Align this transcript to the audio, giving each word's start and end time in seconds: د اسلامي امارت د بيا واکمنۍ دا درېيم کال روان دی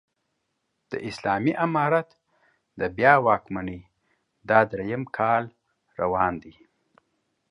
د 0.91 0.93
اسلامي 1.09 1.53
امارت 1.65 2.09
د 2.79 2.81
بيا 2.97 3.13
واکمنۍ 3.27 3.79
دا 4.49 4.59
درېيم 4.71 5.03
کال 5.17 5.43
روان 5.99 6.33
دی 6.43 6.53